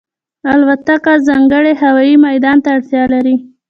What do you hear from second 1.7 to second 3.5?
هوايي میدان ته اړتیا لري.